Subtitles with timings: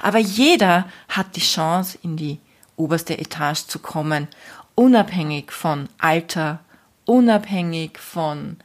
[0.00, 2.38] Aber jeder hat die Chance, in die
[2.76, 4.28] oberste Etage zu kommen,
[4.74, 6.60] unabhängig von Alter,
[7.04, 8.56] unabhängig von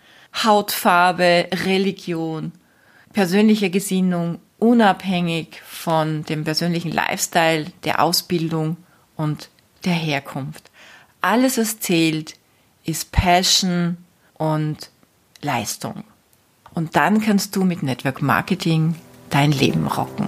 [0.44, 2.52] Hautfarbe, Religion,
[3.14, 8.78] persönlicher Gesinnung, unabhängig von dem persönlichen Lifestyle, der Ausbildung
[9.16, 9.50] und
[9.84, 10.72] der Herkunft.
[11.22, 12.36] Alles, was zählt,
[12.84, 13.98] ist Passion
[14.36, 14.90] und
[15.42, 16.04] Leistung.
[16.74, 18.96] Und dann kannst du mit Network Marketing
[19.30, 20.28] dein Leben rocken.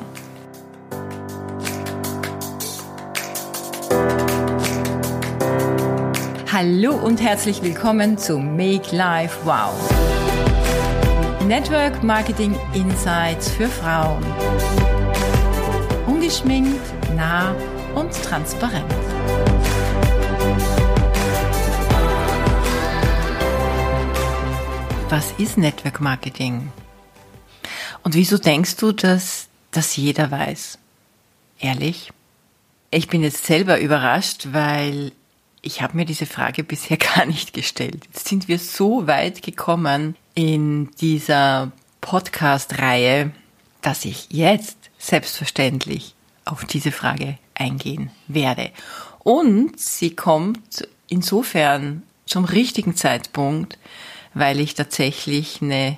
[6.59, 9.75] Hallo und herzlich willkommen zu Make Life Wow.
[11.45, 14.25] Network Marketing Insights für Frauen.
[16.07, 16.81] Ungeschminkt,
[17.15, 17.53] nah
[17.93, 18.91] und transparent.
[25.09, 26.71] Was ist Network Marketing?
[28.01, 30.79] Und wieso denkst du, dass das jeder weiß?
[31.59, 32.11] Ehrlich?
[32.89, 35.11] Ich bin jetzt selber überrascht, weil
[35.67, 38.05] ich habe mir diese Frage bisher gar nicht gestellt.
[38.05, 43.31] Jetzt sind wir so weit gekommen in dieser Podcast-Reihe,
[43.81, 48.71] dass ich jetzt selbstverständlich auf diese Frage eingehen werde.
[49.19, 53.77] Und sie kommt insofern zum richtigen Zeitpunkt,
[54.33, 55.97] weil ich tatsächlich eine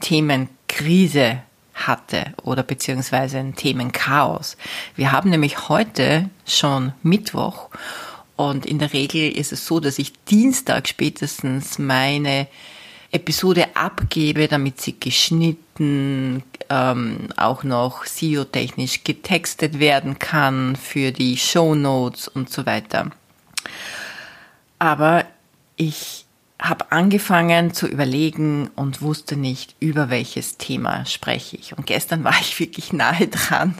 [0.00, 1.42] Themenkrise
[1.74, 4.56] hatte oder beziehungsweise ein Themenchaos.
[4.94, 7.70] Wir haben nämlich heute schon Mittwoch
[8.36, 12.48] und in der Regel ist es so, dass ich Dienstag spätestens meine
[13.12, 21.74] Episode abgebe, damit sie geschnitten, ähm, auch noch SEO-technisch getextet werden kann für die Show
[21.74, 23.10] Notes und so weiter.
[24.78, 25.26] Aber
[25.76, 26.24] ich
[26.58, 31.76] habe angefangen zu überlegen und wusste nicht, über welches Thema spreche ich.
[31.76, 33.74] Und gestern war ich wirklich nahe dran,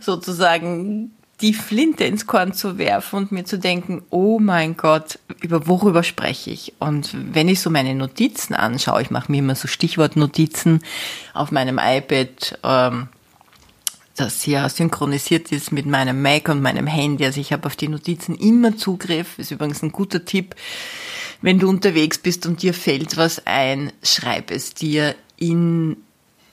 [0.00, 5.68] sozusagen die Flinte ins Korn zu werfen und mir zu denken, oh mein Gott, über
[5.68, 6.74] worüber spreche ich?
[6.80, 10.82] Und wenn ich so meine Notizen anschaue, ich mache mir immer so Stichwortnotizen
[11.34, 13.08] auf meinem iPad, ähm,
[14.16, 17.24] das ja synchronisiert ist mit meinem Mac und meinem Handy.
[17.24, 19.38] Also ich habe auf die Notizen immer Zugriff.
[19.38, 20.56] Ist übrigens ein guter Tipp.
[21.40, 25.98] Wenn du unterwegs bist und dir fällt was ein, schreib es dir in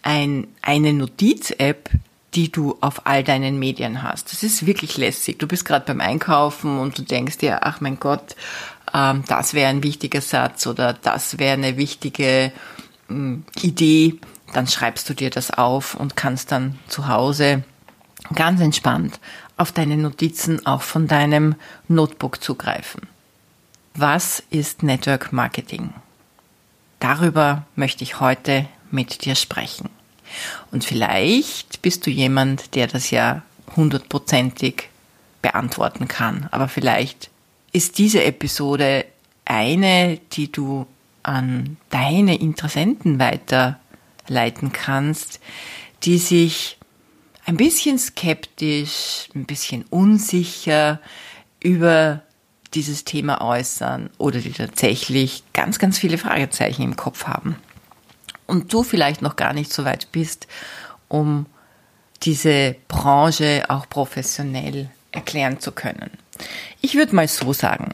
[0.04, 1.90] ein, eine Notiz-App,
[2.36, 4.32] die du auf all deinen Medien hast.
[4.32, 5.40] Das ist wirklich lässig.
[5.40, 8.36] Du bist gerade beim Einkaufen und du denkst dir, ach mein Gott,
[8.94, 12.52] ähm, das wäre ein wichtiger Satz oder das wäre eine wichtige
[13.10, 14.20] ähm, Idee.
[14.54, 17.64] Dann schreibst du dir das auf und kannst dann zu Hause
[18.34, 19.20] ganz entspannt
[19.58, 21.56] auf deine Notizen auch von deinem
[21.88, 23.04] Notebook zugreifen.
[23.94, 25.94] Was ist Network Marketing?
[27.00, 29.90] Darüber möchte ich heute mit dir sprechen.
[30.72, 33.44] Und vielleicht bist du jemand, der das ja
[33.76, 34.90] hundertprozentig
[35.42, 36.48] beantworten kann.
[36.52, 37.30] Aber vielleicht
[37.72, 39.06] ist diese Episode
[39.46, 40.88] eine, die du
[41.24, 45.40] an deine Interessenten weiterleiten kannst,
[46.04, 46.78] die sich
[47.46, 51.00] ein bisschen skeptisch, ein bisschen unsicher
[51.60, 52.22] über
[52.74, 57.56] dieses Thema äußern oder die tatsächlich ganz, ganz viele Fragezeichen im Kopf haben
[58.48, 60.48] und du vielleicht noch gar nicht so weit bist,
[61.08, 61.46] um
[62.24, 66.12] diese Branche auch professionell erklären zu können.
[66.82, 67.94] Ich würde mal so sagen,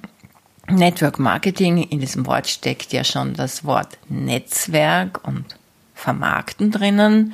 [0.68, 5.58] Network Marketing, in diesem Wort steckt ja schon das Wort Netzwerk und
[5.94, 7.34] Vermarkten drinnen.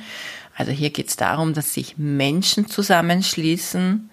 [0.56, 4.10] Also hier geht es darum, dass sich Menschen zusammenschließen,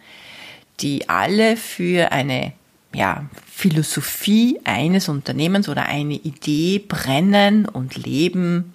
[0.80, 2.54] die alle für eine
[2.94, 8.75] ja, Philosophie eines Unternehmens oder eine Idee brennen und leben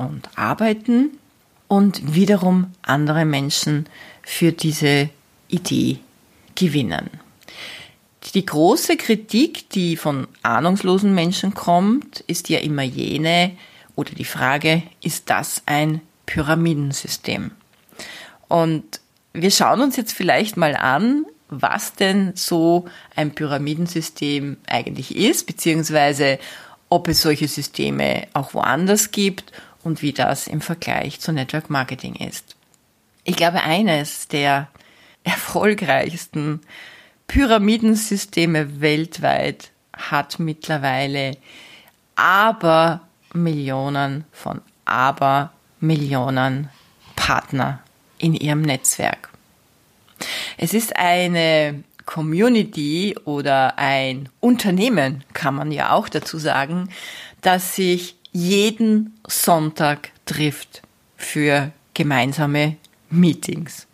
[0.00, 1.10] und arbeiten
[1.68, 3.86] und wiederum andere Menschen
[4.22, 5.10] für diese
[5.48, 5.98] Idee
[6.54, 7.10] gewinnen.
[8.34, 13.52] Die große Kritik, die von ahnungslosen Menschen kommt, ist ja immer jene
[13.94, 17.50] oder die Frage, ist das ein Pyramidensystem?
[18.48, 19.00] Und
[19.32, 22.86] wir schauen uns jetzt vielleicht mal an, was denn so
[23.16, 26.38] ein Pyramidensystem eigentlich ist, beziehungsweise
[26.88, 32.14] ob es solche Systeme auch woanders gibt und wie das im Vergleich zu Network Marketing
[32.14, 32.56] ist.
[33.24, 34.68] Ich glaube, eines der
[35.24, 36.60] erfolgreichsten
[37.26, 41.36] Pyramidensysteme weltweit hat mittlerweile
[42.16, 46.68] aber Millionen von aber Millionen
[47.16, 47.80] Partner
[48.18, 49.30] in ihrem Netzwerk.
[50.58, 56.88] Es ist eine Community oder ein Unternehmen, kann man ja auch dazu sagen,
[57.40, 60.82] das sich jeden Sonntag trifft
[61.16, 62.76] für gemeinsame
[63.10, 63.86] Meetings.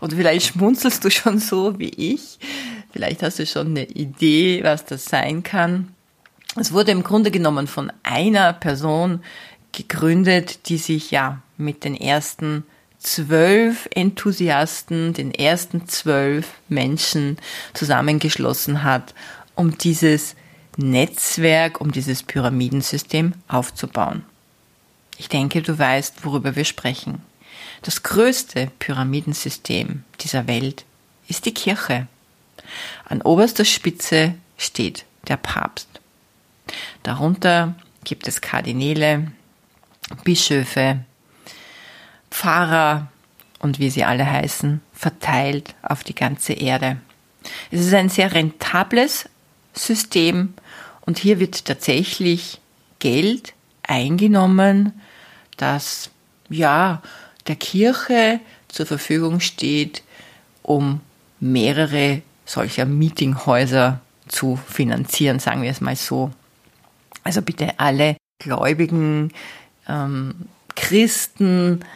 [0.00, 2.38] Und vielleicht schmunzelst du schon so wie ich.
[2.92, 5.94] Vielleicht hast du schon eine Idee, was das sein kann.
[6.56, 9.22] Es wurde im Grunde genommen von einer Person
[9.72, 12.64] gegründet, die sich ja mit den ersten
[12.98, 17.36] zwölf Enthusiasten, den ersten zwölf Menschen
[17.74, 19.14] zusammengeschlossen hat,
[19.54, 20.34] um dieses
[20.80, 24.24] Netzwerk, um dieses Pyramidensystem aufzubauen.
[25.18, 27.20] Ich denke, du weißt, worüber wir sprechen.
[27.82, 30.84] Das größte Pyramidensystem dieser Welt
[31.26, 32.06] ist die Kirche.
[33.04, 35.88] An oberster Spitze steht der Papst.
[37.02, 37.74] Darunter
[38.04, 39.32] gibt es Kardinäle,
[40.22, 41.00] Bischöfe,
[42.30, 43.10] Pfarrer
[43.58, 46.98] und wie sie alle heißen, verteilt auf die ganze Erde.
[47.72, 49.28] Es ist ein sehr rentables
[49.74, 50.54] System
[51.08, 52.60] und hier wird tatsächlich
[52.98, 54.92] Geld eingenommen,
[55.56, 56.10] das
[56.50, 57.00] ja
[57.46, 60.02] der Kirche zur Verfügung steht,
[60.62, 61.00] um
[61.40, 66.30] mehrere solcher Meetinghäuser zu finanzieren, sagen wir es mal so.
[67.24, 69.32] Also bitte alle Gläubigen,
[69.88, 70.34] ähm,
[70.76, 71.86] Christen,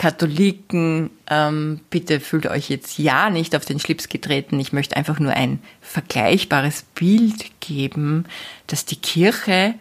[0.00, 4.58] Katholiken, ähm, bitte fühlt euch jetzt ja nicht auf den Schlips getreten.
[4.58, 8.24] Ich möchte einfach nur ein vergleichbares Bild geben,
[8.66, 9.74] dass die Kirche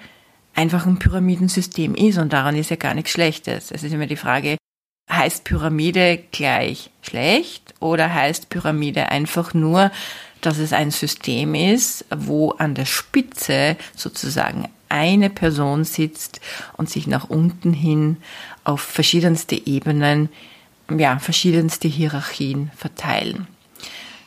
[0.53, 3.71] einfach ein Pyramidensystem ist und daran ist ja gar nichts Schlechtes.
[3.71, 4.57] Es ist immer die Frage,
[5.09, 9.89] heißt Pyramide gleich schlecht oder heißt Pyramide einfach nur,
[10.41, 16.41] dass es ein System ist, wo an der Spitze sozusagen eine Person sitzt
[16.75, 18.17] und sich nach unten hin
[18.63, 20.29] auf verschiedenste Ebenen,
[20.95, 23.47] ja, verschiedenste Hierarchien verteilen.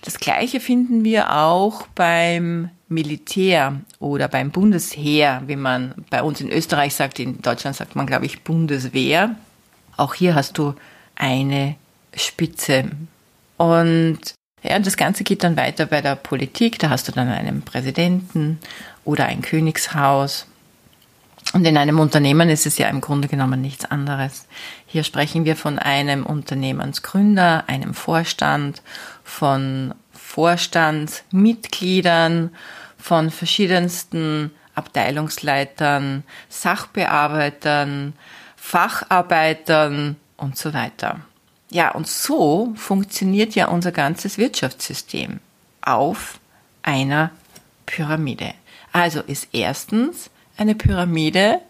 [0.02, 6.50] Das Gleiche finden wir auch beim Militär oder beim Bundesheer, wie man bei uns in
[6.50, 9.36] Österreich sagt, in Deutschland sagt man, glaube ich, Bundeswehr.
[9.96, 10.74] Auch hier hast du
[11.14, 11.76] eine
[12.14, 12.90] Spitze.
[13.58, 14.18] Und
[14.62, 16.78] ja, das Ganze geht dann weiter bei der Politik.
[16.78, 18.58] Da hast du dann einen Präsidenten
[19.04, 20.46] oder ein Königshaus
[21.52, 24.46] und in einem Unternehmen ist es ja im Grunde genommen nichts anderes.
[24.86, 28.82] Hier sprechen wir von einem Unternehmensgründer, einem Vorstand,
[29.22, 32.54] von Vorstandsmitgliedern,
[32.96, 38.14] von verschiedensten Abteilungsleitern, Sachbearbeitern,
[38.56, 41.20] Facharbeitern und so weiter.
[41.70, 45.40] Ja, und so funktioniert ja unser ganzes Wirtschaftssystem
[45.82, 46.40] auf
[46.82, 47.30] einer
[47.86, 48.54] Pyramide.
[48.92, 51.60] Also ist erstens eine Pyramide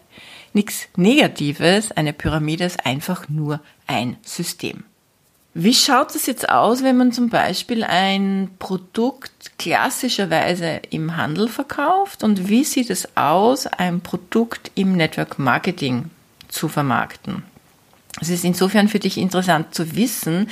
[0.53, 1.91] nichts Negatives.
[1.91, 4.83] Eine Pyramide ist einfach nur ein System.
[5.55, 12.23] Wie schaut es jetzt aus, wenn man zum Beispiel ein Produkt klassischerweise im Handel verkauft
[12.23, 16.09] und wie sieht es aus, ein Produkt im Network Marketing
[16.47, 17.43] zu vermarkten?
[18.19, 20.49] Es ist insofern für dich interessant zu wissen,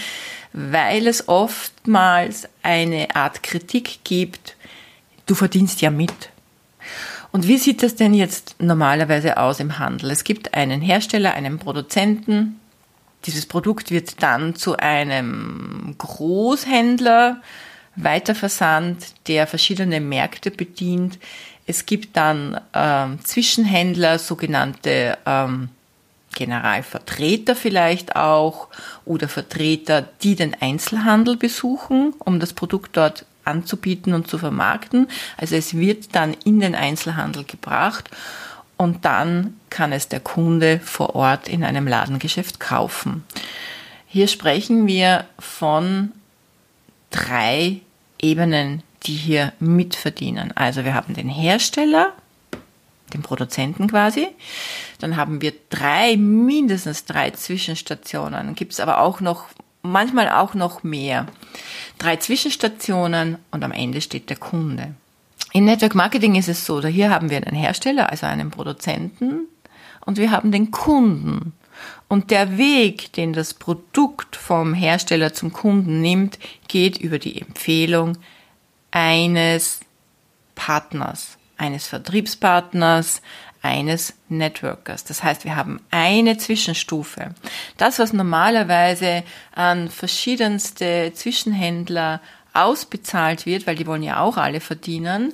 [0.53, 4.55] weil es oftmals eine Art Kritik gibt,
[5.25, 6.30] du verdienst ja mit.
[7.31, 10.11] Und wie sieht das denn jetzt normalerweise aus im Handel?
[10.11, 12.59] Es gibt einen Hersteller, einen Produzenten.
[13.25, 17.41] Dieses Produkt wird dann zu einem Großhändler
[17.95, 21.19] weiterversandt, der verschiedene Märkte bedient.
[21.67, 25.69] Es gibt dann ähm, Zwischenhändler, sogenannte ähm,
[26.33, 28.69] Generalvertreter vielleicht auch
[29.05, 35.07] oder Vertreter, die den Einzelhandel besuchen, um das Produkt dort anzubieten und zu vermarkten.
[35.37, 38.09] Also es wird dann in den Einzelhandel gebracht
[38.77, 43.23] und dann kann es der Kunde vor Ort in einem Ladengeschäft kaufen.
[44.07, 46.11] Hier sprechen wir von
[47.11, 47.81] drei
[48.19, 50.55] Ebenen, die hier mitverdienen.
[50.55, 52.13] Also wir haben den Hersteller,
[53.13, 54.27] den Produzenten quasi.
[54.99, 58.55] Dann haben wir drei, mindestens drei Zwischenstationen.
[58.55, 59.45] Gibt es aber auch noch
[59.81, 61.27] manchmal auch noch mehr.
[61.97, 64.95] Drei Zwischenstationen und am Ende steht der Kunde.
[65.53, 69.47] In Network Marketing ist es so, da hier haben wir einen Hersteller, also einen Produzenten
[70.05, 71.53] und wir haben den Kunden.
[72.07, 78.17] Und der Weg, den das Produkt vom Hersteller zum Kunden nimmt, geht über die Empfehlung
[78.91, 79.79] eines
[80.55, 83.21] Partners, eines Vertriebspartners,
[83.61, 85.03] eines Networkers.
[85.03, 87.35] Das heißt, wir haben eine Zwischenstufe.
[87.77, 92.21] Das, was normalerweise an verschiedenste Zwischenhändler
[92.53, 95.33] ausbezahlt wird, weil die wollen ja auch alle verdienen,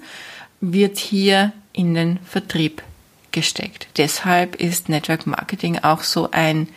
[0.60, 2.84] wird hier in den Vertrieb
[3.31, 3.88] gesteckt.
[3.98, 6.67] Deshalb ist Network Marketing auch so ein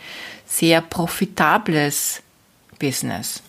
[0.46, 2.22] sehr profitables
[2.78, 3.42] Business.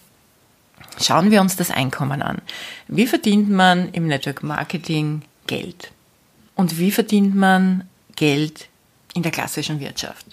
[1.00, 2.42] Schauen wir uns das Einkommen an.
[2.88, 5.92] Wie verdient man im Network Marketing Geld?
[6.56, 7.88] Und wie verdient man
[8.22, 8.68] Geld
[9.16, 10.28] in der klassischen Wirtschaft.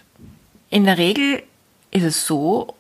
[0.69, 1.43] In der Regel
[1.91, 2.75] ist es so,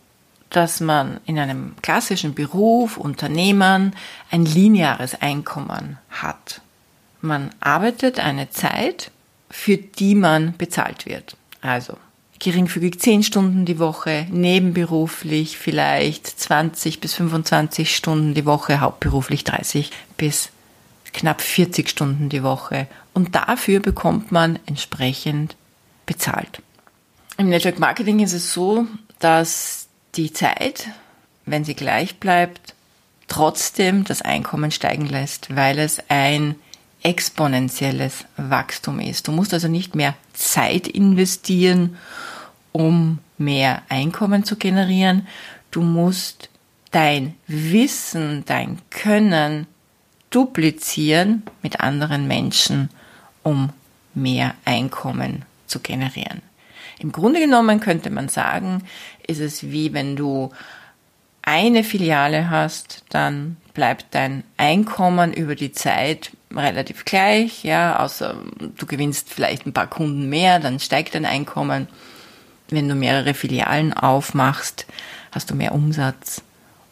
[0.50, 3.96] dass man in einem klassischen Beruf, Unternehmen
[4.30, 6.60] ein lineares Einkommen hat.
[7.22, 9.10] Man arbeitet eine Zeit,
[9.48, 11.38] für die man bezahlt wird.
[11.62, 11.96] Also
[12.38, 19.90] geringfügig 10 Stunden die Woche, nebenberuflich vielleicht 20 bis 25 Stunden die Woche, hauptberuflich 30
[20.18, 20.50] bis
[21.12, 22.86] knapp 40 Stunden die Woche.
[23.14, 25.56] Und dafür bekommt man entsprechend
[26.06, 26.62] bezahlt.
[27.36, 28.86] Im Network Marketing ist es so,
[29.18, 30.88] dass die Zeit,
[31.46, 32.74] wenn sie gleich bleibt,
[33.28, 36.56] trotzdem das Einkommen steigen lässt, weil es ein
[37.02, 39.28] exponentielles Wachstum ist.
[39.28, 41.96] Du musst also nicht mehr Zeit investieren,
[42.72, 45.26] um mehr Einkommen zu generieren.
[45.70, 46.48] Du musst
[46.90, 49.66] dein Wissen, dein Können
[50.30, 52.90] duplizieren mit anderen Menschen,
[53.42, 53.70] um
[54.14, 56.42] mehr Einkommen zu generieren.
[56.98, 58.82] Im Grunde genommen könnte man sagen,
[59.26, 60.50] ist es wie wenn du
[61.42, 68.36] eine Filiale hast, dann bleibt dein Einkommen über die Zeit relativ gleich, ja, außer
[68.76, 71.88] du gewinnst vielleicht ein paar Kunden mehr, dann steigt dein Einkommen.
[72.70, 74.86] Wenn du mehrere Filialen aufmachst,
[75.32, 76.42] hast du mehr Umsatz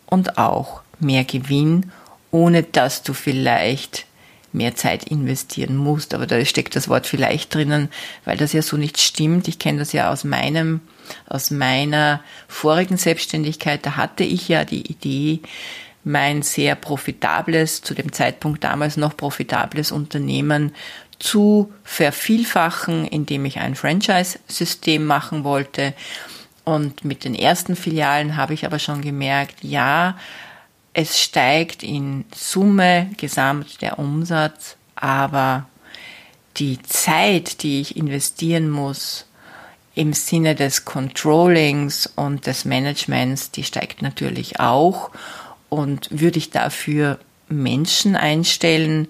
[0.07, 1.90] und auch mehr Gewinn,
[2.37, 4.05] ohne dass du vielleicht
[4.52, 6.12] mehr Zeit investieren musst.
[6.12, 7.88] Aber da steckt das Wort vielleicht drinnen,
[8.26, 9.49] weil das ja so nicht stimmt.
[9.49, 10.81] Ich kenne das ja aus meinem,
[11.26, 13.85] aus meiner vorigen Selbstständigkeit.
[13.87, 15.40] Da hatte ich ja die Idee,
[16.05, 20.75] mein sehr profitables, zu dem Zeitpunkt damals noch profitables Unternehmen
[21.19, 25.95] zu vervielfachen, indem ich ein Franchise-System machen wollte.
[26.64, 30.19] Und mit den ersten Filialen habe ich aber schon gemerkt, ja,
[30.98, 35.66] es steigt in Summe gesamt der Umsatz, aber
[36.56, 39.26] die Zeit, die ich investieren muss
[39.94, 45.10] im Sinne des Controllings und des Managements, die steigt natürlich auch.
[45.68, 47.18] Und würde ich dafür
[47.50, 49.08] Menschen einstellen,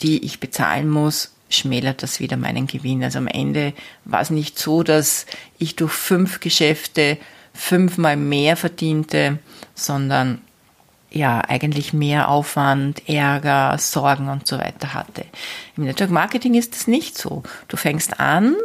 [0.00, 3.04] die ich bezahlen muss, schmälert das wieder meinen Gewinn.
[3.04, 3.74] Also am Ende
[4.06, 5.26] war es nicht so, dass
[5.58, 7.18] ich durch fünf Geschäfte
[7.52, 9.40] fünfmal mehr verdiente,
[9.74, 10.40] sondern
[11.14, 15.24] ja eigentlich mehr Aufwand, Ärger, Sorgen und so weiter hatte.
[15.76, 17.42] Im Network Marketing ist das nicht so.
[17.68, 18.56] Du fängst an,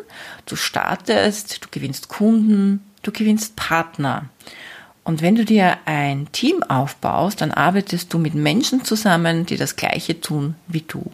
[0.45, 4.25] du startest, du gewinnst Kunden, du gewinnst Partner.
[5.03, 9.77] Und wenn du dir ein Team aufbaust, dann arbeitest du mit Menschen zusammen, die das
[9.77, 11.11] Gleiche tun wie du.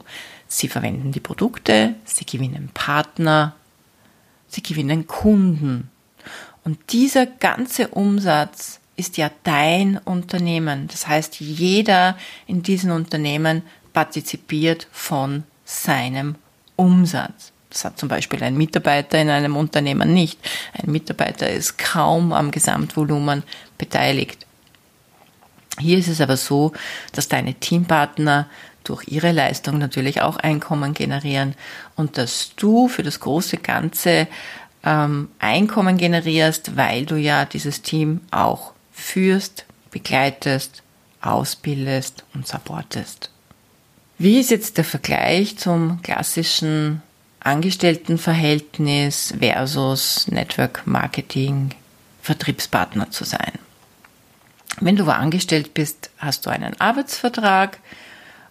[0.47, 3.55] Sie verwenden die Produkte, sie gewinnen Partner,
[4.47, 5.89] sie gewinnen Kunden.
[6.63, 10.87] Und dieser ganze Umsatz ist ja dein Unternehmen.
[10.87, 16.35] Das heißt, jeder in diesem Unternehmen partizipiert von seinem
[16.75, 17.51] Umsatz.
[17.69, 20.39] Das hat zum Beispiel ein Mitarbeiter in einem Unternehmen nicht.
[20.73, 23.41] Ein Mitarbeiter ist kaum am Gesamtvolumen
[23.79, 24.45] beteiligt.
[25.79, 26.71] Hier ist es aber so,
[27.13, 28.47] dass deine Teampartner
[28.83, 31.55] durch ihre Leistung natürlich auch Einkommen generieren
[31.95, 34.27] und dass du für das große Ganze
[34.83, 40.83] ähm, Einkommen generierst, weil du ja dieses Team auch führst, begleitest,
[41.21, 43.29] ausbildest und supportest.
[44.17, 47.01] Wie ist jetzt der Vergleich zum klassischen
[47.39, 51.71] Angestelltenverhältnis versus Network Marketing
[52.21, 53.53] Vertriebspartner zu sein?
[54.79, 57.79] Wenn du angestellt bist, hast du einen Arbeitsvertrag,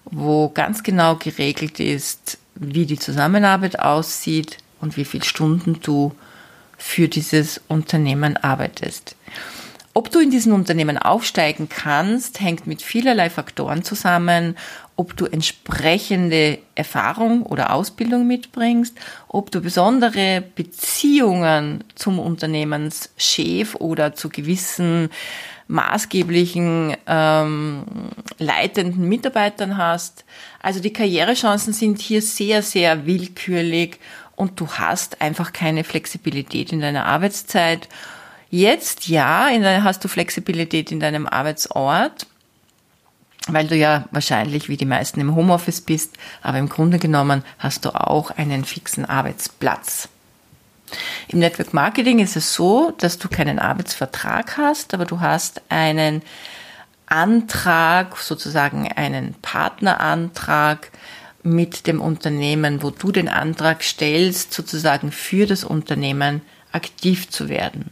[0.04, 6.14] wo ganz genau geregelt ist, wie die Zusammenarbeit aussieht und wie viele Stunden du
[6.76, 9.16] für dieses Unternehmen arbeitest.
[9.94, 14.56] Ob du in diesen Unternehmen aufsteigen kannst, hängt mit vielerlei Faktoren zusammen,
[14.96, 18.96] ob du entsprechende Erfahrung oder Ausbildung mitbringst,
[19.28, 25.11] ob du besondere Beziehungen zum Unternehmenschef oder zu gewissen
[25.68, 27.84] maßgeblichen ähm,
[28.38, 30.25] leitenden Mitarbeitern hast.
[30.62, 33.99] Also die Karrierechancen sind hier sehr, sehr willkürlich
[34.37, 37.88] und du hast einfach keine Flexibilität in deiner Arbeitszeit
[38.54, 42.26] Jetzt ja, der, hast du Flexibilität in deinem Arbeitsort,
[43.49, 47.87] weil du ja wahrscheinlich wie die meisten im Homeoffice bist, aber im Grunde genommen hast
[47.87, 50.11] du auch einen fixen Arbeitsplatz.
[51.28, 56.21] Im Network Marketing ist es so, dass du keinen Arbeitsvertrag hast, aber du hast einen
[57.06, 60.90] Antrag, sozusagen einen Partnerantrag
[61.42, 67.90] mit dem Unternehmen, wo du den Antrag stellst, sozusagen für das Unternehmen aktiv zu werden.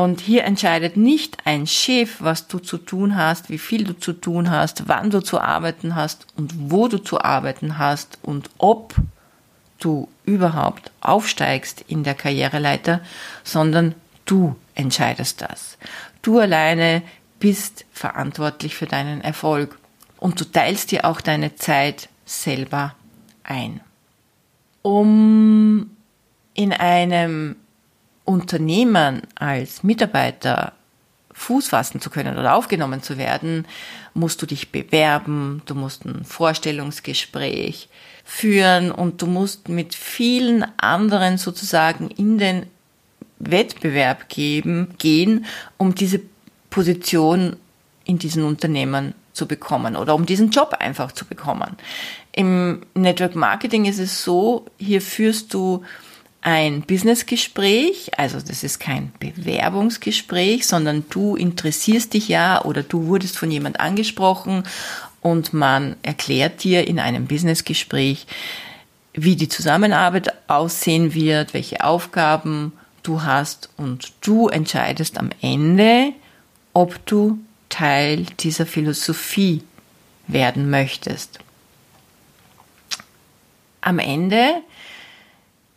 [0.00, 4.14] Und hier entscheidet nicht ein Chef, was du zu tun hast, wie viel du zu
[4.14, 8.94] tun hast, wann du zu arbeiten hast und wo du zu arbeiten hast und ob
[9.78, 13.02] du überhaupt aufsteigst in der Karriereleiter,
[13.44, 15.76] sondern du entscheidest das.
[16.22, 17.02] Du alleine
[17.38, 19.78] bist verantwortlich für deinen Erfolg
[20.16, 22.94] und du teilst dir auch deine Zeit selber
[23.44, 23.82] ein.
[24.80, 25.90] Um
[26.54, 27.56] in einem
[28.30, 30.72] Unternehmen als Mitarbeiter
[31.32, 33.66] Fuß fassen zu können oder aufgenommen zu werden,
[34.14, 37.88] musst du dich bewerben, du musst ein Vorstellungsgespräch
[38.24, 42.66] führen und du musst mit vielen anderen sozusagen in den
[43.40, 45.44] Wettbewerb geben, gehen,
[45.76, 46.20] um diese
[46.68, 47.56] Position
[48.04, 51.76] in diesen Unternehmen zu bekommen oder um diesen Job einfach zu bekommen.
[52.30, 55.82] Im Network Marketing ist es so, hier führst du
[56.42, 63.36] ein Businessgespräch, also das ist kein Bewerbungsgespräch, sondern du interessierst dich ja oder du wurdest
[63.36, 64.64] von jemand angesprochen
[65.20, 68.26] und man erklärt dir in einem Businessgespräch,
[69.12, 76.12] wie die Zusammenarbeit aussehen wird, welche Aufgaben du hast und du entscheidest am Ende,
[76.72, 79.62] ob du Teil dieser Philosophie
[80.26, 81.38] werden möchtest.
[83.80, 84.62] Am Ende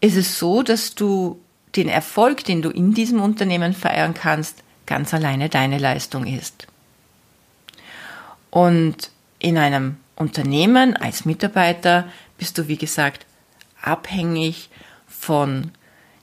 [0.04, 1.40] ist es so, dass du
[1.78, 6.68] den Erfolg, den du in diesem Unternehmen feiern kannst, ganz alleine deine Leistung ist.
[8.50, 13.26] Und in einem Unternehmen als Mitarbeiter bist du, wie gesagt,
[13.82, 14.70] abhängig
[15.08, 15.72] von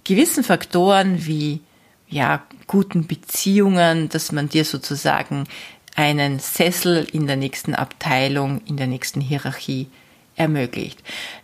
[0.05, 1.61] gewissen Faktoren wie
[2.07, 5.45] ja, guten Beziehungen, dass man dir sozusagen
[5.97, 9.89] einen Sessel in der nächsten Abteilung, in der nächsten Hierarchie
[10.37, 11.03] ermöglicht.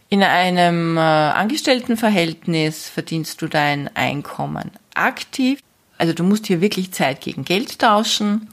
[0.09, 5.61] In einem äh, Angestelltenverhältnis verdienst du dein Einkommen aktiv.
[5.99, 8.49] Also du musst hier wirklich Zeit gegen Geld tauschen.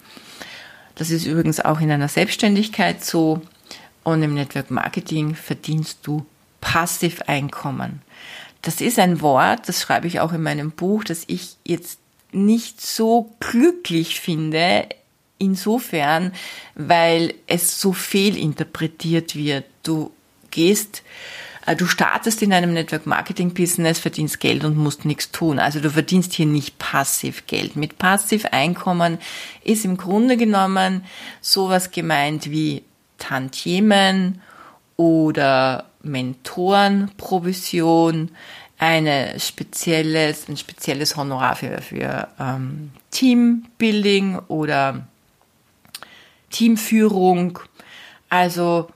[0.95, 3.41] Das ist übrigens auch in einer Selbstständigkeit so.
[4.03, 6.25] Und im Network Marketing verdienst du
[6.59, 8.01] Passiveinkommen.
[8.61, 11.99] Das ist ein Wort, das schreibe ich auch in meinem Buch, das ich jetzt
[12.31, 14.87] nicht so glücklich finde,
[15.37, 16.31] insofern,
[16.75, 19.65] weil es so fehlinterpretiert wird.
[19.83, 20.11] Du
[20.53, 21.03] gehst
[21.65, 25.59] äh, Du startest in einem Network Marketing Business, verdienst Geld und musst nichts tun.
[25.59, 27.75] Also du verdienst hier nicht passiv Geld.
[27.75, 29.17] Mit passiv Einkommen
[29.63, 31.03] ist im Grunde genommen
[31.41, 32.83] sowas gemeint wie
[33.17, 34.41] Tantiemen
[34.95, 38.29] oder Mentorenprovision,
[38.77, 45.07] eine spezielles, ein spezielles Honorar für, für ähm, Teambuilding oder
[46.49, 47.59] Teamführung.
[48.29, 48.89] Also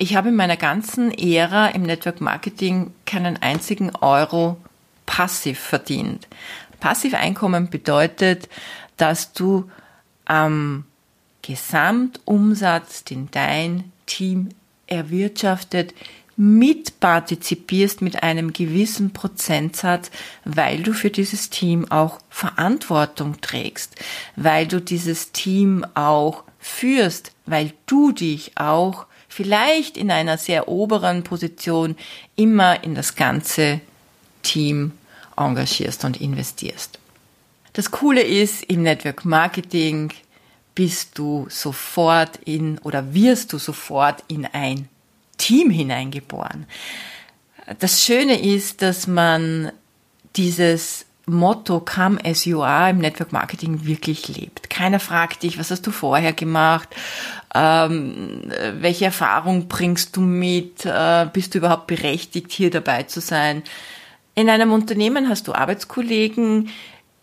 [0.00, 4.56] ich habe in meiner ganzen Ära im Network Marketing keinen einzigen Euro
[5.04, 6.26] passiv verdient.
[6.80, 8.48] Passiveinkommen bedeutet,
[8.96, 9.70] dass du
[10.24, 10.84] am
[11.42, 14.48] Gesamtumsatz, den dein Team
[14.86, 15.92] erwirtschaftet,
[16.34, 20.10] mitpartizipierst mit einem gewissen Prozentsatz,
[20.46, 23.96] weil du für dieses Team auch Verantwortung trägst,
[24.36, 31.22] weil du dieses Team auch führst, weil du dich auch vielleicht in einer sehr oberen
[31.22, 31.96] Position
[32.36, 33.80] immer in das ganze
[34.42, 34.92] Team
[35.36, 36.98] engagierst und investierst.
[37.72, 40.12] Das Coole ist, im Network Marketing
[40.74, 44.88] bist du sofort in oder wirst du sofort in ein
[45.38, 46.66] Team hineingeboren.
[47.78, 49.70] Das Schöne ist, dass man
[50.36, 54.68] dieses Motto Come as you are im Network Marketing wirklich lebt.
[54.70, 56.88] Keiner fragt dich, was hast du vorher gemacht,
[57.54, 58.42] ähm,
[58.80, 63.62] welche Erfahrung bringst du mit, äh, bist du überhaupt berechtigt, hier dabei zu sein.
[64.34, 66.70] In einem Unternehmen hast du Arbeitskollegen,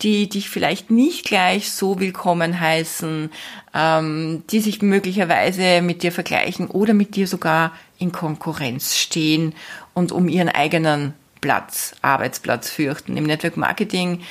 [0.02, 3.30] die dich vielleicht nicht gleich so willkommen heißen,
[3.74, 9.54] ähm, die sich möglicherweise mit dir vergleichen oder mit dir sogar in Konkurrenz stehen
[9.94, 13.16] und um ihren eigenen Platz, Arbeitsplatz fürchten.
[13.16, 14.22] Im Network Marketing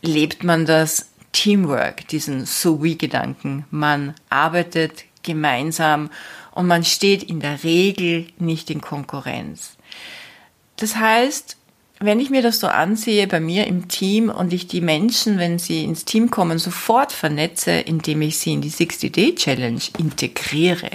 [0.00, 3.64] lebt man das Teamwork, diesen So-We-Gedanken.
[3.70, 6.10] Man arbeitet gemeinsam
[6.52, 9.76] und man steht in der Regel nicht in Konkurrenz.
[10.76, 11.56] Das heißt,
[12.00, 15.60] wenn ich mir das so ansehe bei mir im Team und ich die Menschen, wenn
[15.60, 20.90] sie ins Team kommen, sofort vernetze, indem ich sie in die 60-Day-Challenge integriere,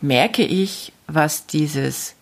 [0.00, 2.15] merke ich, was dieses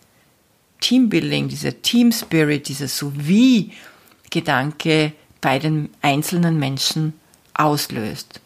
[0.85, 7.13] Teambuilding, dieser Team Spirit, dieser So-wie-Gedanke bei den einzelnen Menschen
[7.55, 8.39] auslöst.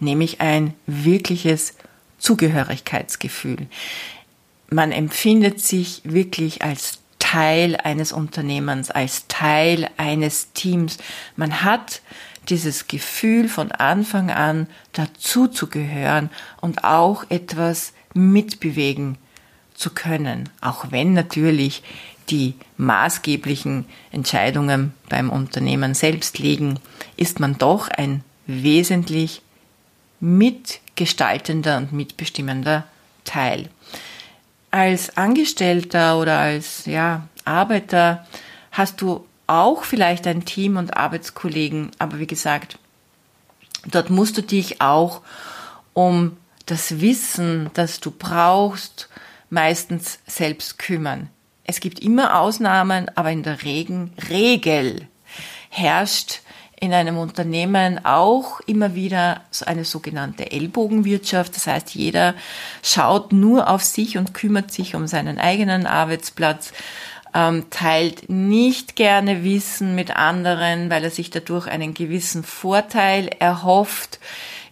[0.00, 1.74] Nämlich ein wirkliches
[2.18, 3.68] Zugehörigkeitsgefühl.
[4.70, 10.98] Man empfindet sich wirklich als Teil eines Unternehmens, als Teil eines Teams.
[11.36, 12.02] Man hat
[12.48, 16.30] dieses Gefühl von Anfang an dazu zu gehören
[16.60, 19.16] und auch etwas mitbewegen
[19.84, 21.82] zu können, auch wenn natürlich
[22.30, 26.80] die maßgeblichen Entscheidungen beim Unternehmen selbst liegen,
[27.18, 29.42] ist man doch ein wesentlich
[30.20, 32.84] mitgestaltender und mitbestimmender
[33.24, 33.68] Teil.
[34.70, 38.26] Als Angestellter oder als ja, Arbeiter
[38.72, 42.78] hast du auch vielleicht ein Team und Arbeitskollegen, aber wie gesagt,
[43.86, 45.20] dort musst du dich auch
[45.92, 49.10] um das Wissen, das du brauchst,
[49.54, 51.30] meistens selbst kümmern.
[51.64, 55.08] Es gibt immer Ausnahmen, aber in der Regen, Regel
[55.70, 56.40] herrscht
[56.78, 61.56] in einem Unternehmen auch immer wieder eine sogenannte Ellbogenwirtschaft.
[61.56, 62.34] Das heißt, jeder
[62.82, 66.72] schaut nur auf sich und kümmert sich um seinen eigenen Arbeitsplatz,
[67.32, 74.18] ähm, teilt nicht gerne Wissen mit anderen, weil er sich dadurch einen gewissen Vorteil erhofft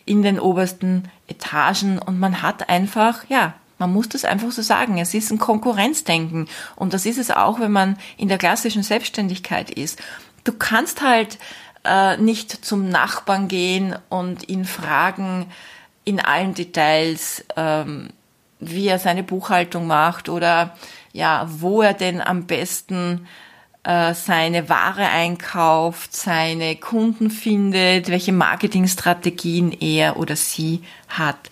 [0.05, 4.99] in den obersten Etagen und man hat einfach, ja, man muss das einfach so sagen.
[4.99, 6.49] Es ist ein Konkurrenzdenken.
[6.77, 10.01] Und das ist es auch, wenn man in der klassischen Selbstständigkeit ist.
[10.45, 11.39] Du kannst halt
[11.85, 15.47] äh, nicht zum Nachbarn gehen und ihn fragen
[16.05, 18.11] in allen Details, ähm,
[18.61, 20.77] wie er seine Buchhaltung macht oder
[21.13, 23.27] ja, wo er denn am besten
[23.83, 31.51] äh, seine Ware einkauft, seine Kunden findet, welche Marketingstrategien er oder sie hat.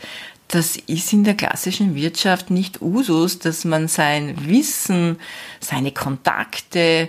[0.50, 5.20] Das ist in der klassischen Wirtschaft nicht Usus, dass man sein Wissen,
[5.60, 7.08] seine Kontakte,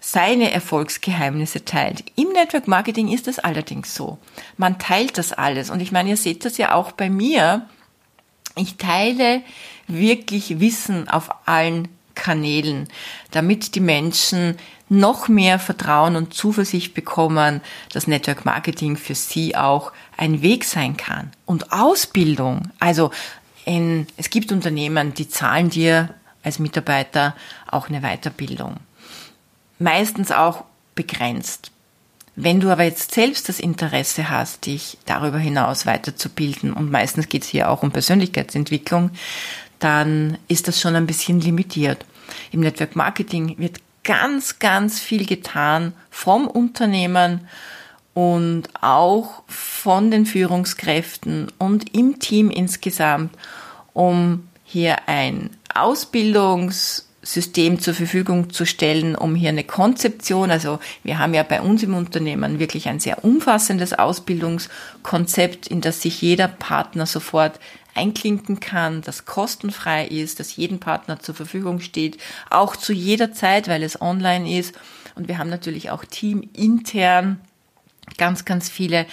[0.00, 2.02] seine Erfolgsgeheimnisse teilt.
[2.16, 4.18] Im Network Marketing ist das allerdings so.
[4.56, 5.70] Man teilt das alles.
[5.70, 7.68] Und ich meine, ihr seht das ja auch bei mir.
[8.56, 9.42] Ich teile
[9.86, 12.88] wirklich Wissen auf allen Kanälen,
[13.30, 14.56] damit die Menschen
[14.88, 17.60] noch mehr Vertrauen und Zuversicht bekommen,
[17.92, 21.32] dass Network Marketing für sie auch ein Weg sein kann.
[21.46, 23.10] Und Ausbildung, also
[23.64, 27.34] in, es gibt Unternehmen, die zahlen dir als Mitarbeiter
[27.66, 28.76] auch eine Weiterbildung
[29.80, 31.72] meistens auch begrenzt.
[32.36, 37.42] Wenn du aber jetzt selbst das Interesse hast, dich darüber hinaus weiterzubilden, und meistens geht
[37.42, 39.10] es hier auch um Persönlichkeitsentwicklung,
[39.80, 42.04] dann ist das schon ein bisschen limitiert.
[42.52, 47.48] Im Network Marketing wird ganz, ganz viel getan vom Unternehmen
[48.14, 53.36] und auch von den Führungskräften und im Team insgesamt,
[53.92, 61.18] um hier ein Ausbildungs- System zur Verfügung zu stellen, um hier eine Konzeption, also wir
[61.18, 66.48] haben ja bei uns im Unternehmen wirklich ein sehr umfassendes Ausbildungskonzept, in das sich jeder
[66.48, 67.60] Partner sofort
[67.94, 72.16] einklinken kann, das kostenfrei ist, das jedem Partner zur Verfügung steht,
[72.48, 74.74] auch zu jeder Zeit, weil es online ist.
[75.14, 77.40] Und wir haben natürlich auch teamintern
[78.18, 79.06] ganz, ganz viele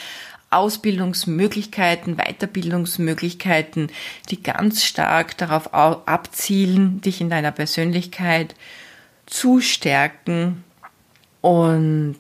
[0.50, 3.90] Ausbildungsmöglichkeiten, Weiterbildungsmöglichkeiten,
[4.30, 8.56] die ganz stark darauf abzielen, dich in deiner Persönlichkeit
[9.26, 10.64] zu stärken
[11.42, 12.18] und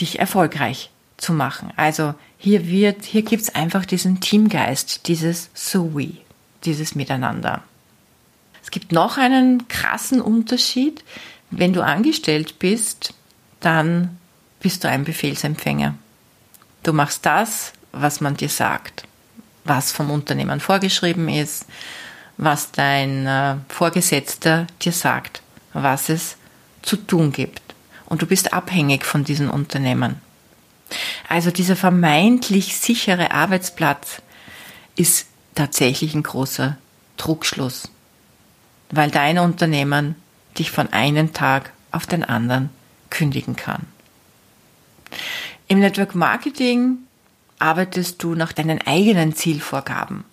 [0.00, 1.72] dich erfolgreich zu machen.
[1.76, 6.18] Also hier wird, hier gibt's einfach diesen Teamgeist, dieses So We,
[6.64, 7.64] dieses Miteinander.
[8.62, 11.04] Es gibt noch einen krassen Unterschied.
[11.50, 13.12] Wenn du angestellt bist,
[13.58, 14.19] dann
[14.60, 15.94] bist du ein Befehlsempfänger.
[16.82, 19.04] Du machst das, was man dir sagt,
[19.64, 21.66] was vom Unternehmen vorgeschrieben ist,
[22.36, 25.42] was dein äh, Vorgesetzter dir sagt,
[25.72, 26.36] was es
[26.82, 27.62] zu tun gibt.
[28.06, 30.20] Und du bist abhängig von diesen Unternehmen.
[31.28, 34.22] Also dieser vermeintlich sichere Arbeitsplatz
[34.96, 36.76] ist tatsächlich ein großer
[37.16, 37.88] Druckschluss,
[38.90, 40.16] weil dein Unternehmen
[40.58, 42.70] dich von einem Tag auf den anderen
[43.10, 43.86] kündigen kann.
[45.68, 46.98] Im Network Marketing
[47.58, 50.24] arbeitest du nach deinen eigenen Zielvorgaben.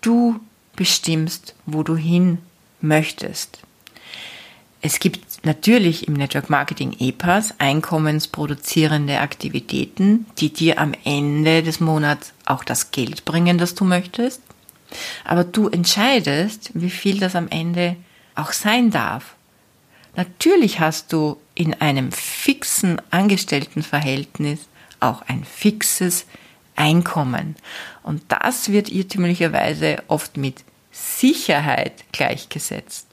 [0.00, 0.40] Du
[0.76, 2.38] bestimmst, wo du hin
[2.80, 3.58] möchtest.
[4.86, 12.34] Es gibt natürlich im Network Marketing EPAs einkommensproduzierende Aktivitäten, die dir am Ende des Monats
[12.44, 14.42] auch das Geld bringen, das du möchtest.
[15.24, 17.96] Aber du entscheidest, wie viel das am Ende
[18.34, 19.36] auch sein darf.
[20.16, 24.60] Natürlich hast du in einem fixen Angestelltenverhältnis
[25.00, 26.26] auch ein fixes
[26.76, 27.56] Einkommen.
[28.02, 33.06] Und das wird irrtümlicherweise oft mit Sicherheit gleichgesetzt.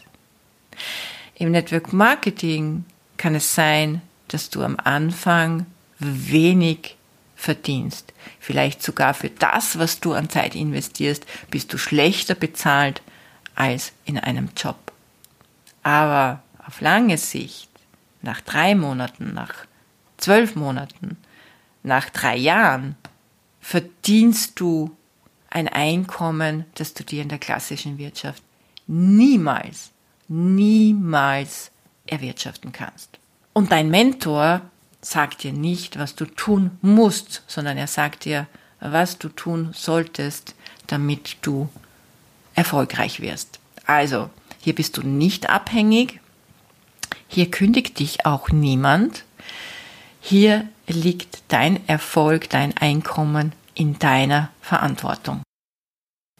[1.35, 2.85] Im Network Marketing
[3.17, 5.65] kann es sein, dass du am Anfang
[5.99, 6.97] wenig
[7.35, 8.13] verdienst.
[8.39, 13.01] Vielleicht sogar für das, was du an Zeit investierst, bist du schlechter bezahlt
[13.55, 14.77] als in einem Job.
[15.83, 17.69] Aber auf lange Sicht,
[18.21, 19.53] nach drei Monaten, nach
[20.15, 21.17] zwölf Monaten,
[21.83, 22.95] nach drei Jahren,
[23.59, 24.95] verdienst du
[25.49, 28.41] ein Einkommen, das du dir in der klassischen Wirtschaft
[28.87, 29.91] niemals,
[30.29, 31.71] niemals
[32.07, 33.19] erwirtschaften kannst.
[33.51, 34.61] Und dein Mentor,
[35.01, 38.47] sagt dir nicht, was du tun musst, sondern er sagt dir,
[38.79, 40.55] was du tun solltest,
[40.87, 41.67] damit du
[42.55, 43.59] erfolgreich wirst.
[43.85, 44.29] Also,
[44.61, 46.21] hier bist du nicht abhängig.
[47.33, 49.23] Hier kündigt dich auch niemand.
[50.19, 55.41] Hier liegt dein Erfolg, dein Einkommen in deiner Verantwortung.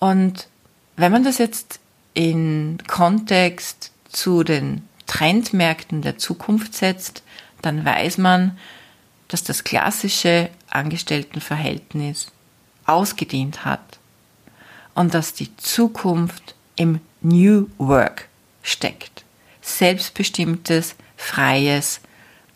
[0.01, 0.49] Und
[0.97, 1.79] wenn man das jetzt
[2.13, 7.23] in Kontext zu den Trendmärkten der Zukunft setzt,
[7.61, 8.57] dann weiß man,
[9.29, 12.27] dass das klassische Angestelltenverhältnis
[12.85, 13.99] ausgedient hat
[14.93, 18.27] und dass die Zukunft im New Work
[18.61, 19.10] steckt.
[19.77, 22.01] Selbstbestimmtes, freies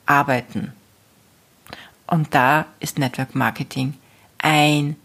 [0.06, 0.74] Arbeiten.
[2.08, 3.96] Und da ist Network Marketing
[4.38, 4.96] ein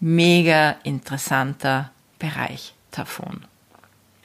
[0.00, 3.44] mega interessanter Bereich davon.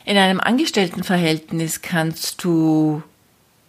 [0.05, 3.03] In einem Angestelltenverhältnis kannst du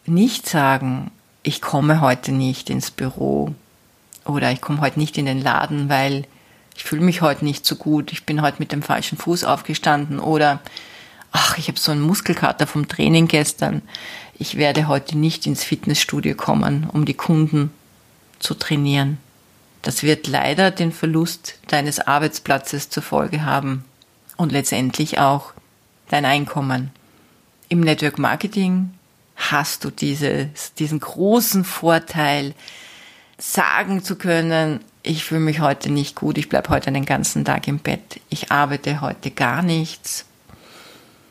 [0.04, 1.10] nicht sagen,
[1.42, 3.54] ich komme heute nicht ins Büro
[4.24, 6.26] oder ich komme heute nicht in den Laden, weil
[6.76, 10.20] ich fühle mich heute nicht so gut, ich bin heute mit dem falschen Fuß aufgestanden
[10.20, 10.60] oder
[11.36, 13.82] ach, ich habe so einen Muskelkater vom Training gestern,
[14.38, 17.70] ich werde heute nicht ins Fitnessstudio kommen, um die Kunden
[18.38, 19.18] zu trainieren.
[19.82, 23.84] Das wird leider den Verlust deines Arbeitsplatzes zur Folge haben
[24.38, 25.52] und letztendlich auch
[26.08, 26.90] dein Einkommen.
[27.68, 28.90] Im Network Marketing
[29.36, 32.54] hast du dieses, diesen großen Vorteil,
[33.38, 37.68] sagen zu können, ich fühle mich heute nicht gut, ich bleibe heute den ganzen Tag
[37.68, 40.25] im Bett, ich arbeite heute gar nichts,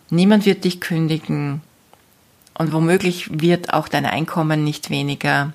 [0.09, 1.61] niemand wird dich kündigen
[2.57, 5.53] und womöglich wird auch dein Einkommen nicht weniger,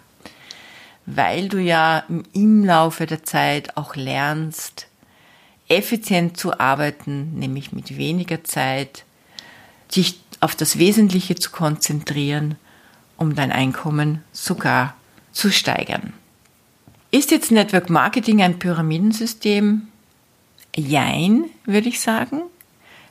[1.06, 4.86] weil du ja im Laufe der Zeit auch lernst,
[5.68, 9.04] effizient zu arbeiten, nämlich mit weniger Zeit,
[9.94, 12.56] dich auf das Wesentliche zu konzentrieren,
[13.16, 14.94] um dein Einkommen sogar
[15.32, 16.12] zu steigern.
[17.10, 19.88] Ist jetzt Network Marketing ein Pyramidensystem?
[20.76, 22.42] Jein, würde ich sagen,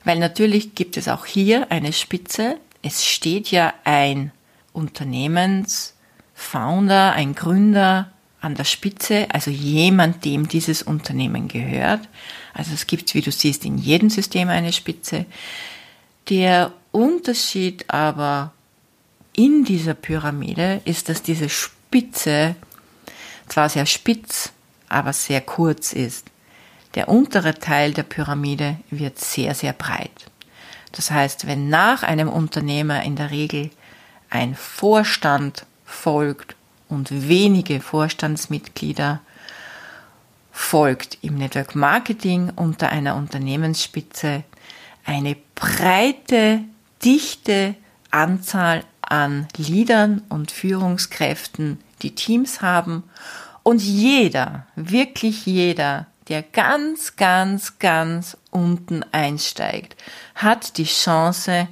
[0.03, 2.57] weil natürlich gibt es auch hier eine Spitze.
[2.81, 4.31] Es steht ja ein
[4.73, 12.07] Unternehmensfounder, ein Gründer an der Spitze, also jemand, dem dieses Unternehmen gehört.
[12.53, 15.25] Also es gibt, wie du siehst, in jedem System eine Spitze.
[16.29, 18.53] Der Unterschied aber
[19.33, 22.55] in dieser Pyramide ist, dass diese Spitze
[23.47, 24.51] zwar sehr spitz,
[24.87, 26.28] aber sehr kurz ist.
[26.95, 30.11] Der untere Teil der Pyramide wird sehr, sehr breit.
[30.91, 33.69] Das heißt, wenn nach einem Unternehmer in der Regel
[34.29, 36.55] ein Vorstand folgt
[36.87, 39.21] und wenige Vorstandsmitglieder,
[40.51, 44.43] folgt im Network Marketing unter einer Unternehmensspitze
[45.05, 46.61] eine breite,
[47.03, 47.75] dichte
[48.11, 53.03] Anzahl an Leadern und Führungskräften, die Teams haben
[53.63, 60.01] und jeder, wirklich jeder, der ganz, ganz, ganz unten einsteigt,
[60.35, 61.67] hat die Chance,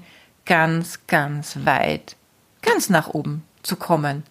[0.45, 2.15] ganz, ganz weit,
[2.61, 4.23] ganz nach oben zu kommen.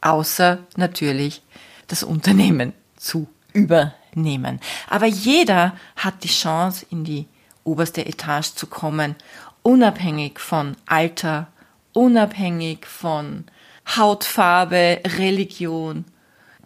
[0.00, 1.42] Außer natürlich
[1.86, 4.60] das Unternehmen zu übernehmen.
[4.88, 7.26] Aber jeder hat die Chance, in die
[7.62, 9.14] oberste Etage zu kommen,
[9.62, 11.48] unabhängig von Alter,
[11.92, 13.44] unabhängig von
[13.96, 16.04] Hautfarbe, Religion,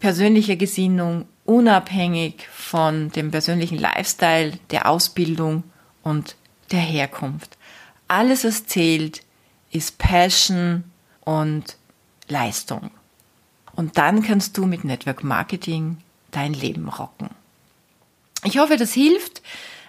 [0.00, 5.64] persönlicher Gesinnung, unabhängig von dem persönlichen Lifestyle, der Ausbildung
[6.02, 6.36] und
[6.70, 7.56] der Herkunft.
[8.06, 9.22] Alles, was zählt,
[9.70, 10.84] ist Passion
[11.20, 11.76] und
[12.28, 12.90] Leistung.
[13.74, 15.96] Und dann kannst du mit Network Marketing
[16.32, 17.30] dein Leben rocken.
[18.44, 19.40] Ich hoffe, das hilft,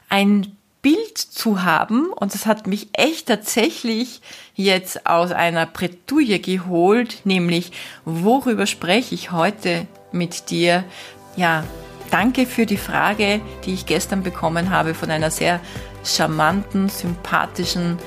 [0.08, 2.14] ein Bild zu haben.
[2.14, 4.22] Und das hat mich echt tatsächlich
[4.56, 7.74] jetzt aus einer Bretouille geholt, nämlich
[8.06, 10.86] worüber spreche ich heute mit dir?
[11.40, 11.64] Ja,
[12.12, 15.62] danke für die Frage, die ich gestern bekommen habe von einer sehr
[16.04, 17.98] charmanten, sympathischen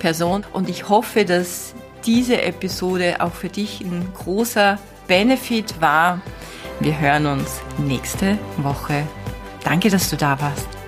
[0.00, 0.44] Person.
[0.52, 1.72] Und ich hoffe, dass
[2.04, 4.76] diese Episode auch für dich ein großer
[5.06, 6.20] Benefit war.
[6.80, 9.06] Wir hören uns nächste Woche.
[9.62, 10.79] Danke, dass du da warst.